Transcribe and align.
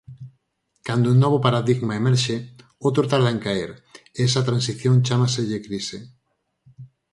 Cando 0.87 1.07
un 1.13 1.17
novo 1.23 1.37
paradigma 1.45 1.99
emerxe, 2.01 2.35
outro 2.87 3.03
tarda 3.11 3.29
en 3.35 3.39
caer, 3.45 3.71
e 4.17 4.19
esa 4.27 4.45
transición 4.49 4.93
chámaselle 5.05 5.63
crise. 5.67 5.97